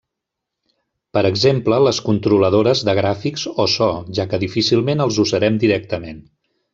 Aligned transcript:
Per 1.17 1.21
exemple 1.29 1.77
les 1.89 1.99
controladores 2.07 2.81
de 2.89 2.95
gràfics 3.03 3.43
o 3.51 3.67
so, 3.77 3.91
ja 4.21 4.27
que 4.31 4.41
difícilment 4.49 5.05
els 5.09 5.21
usarem 5.29 5.61
directament. 5.65 6.25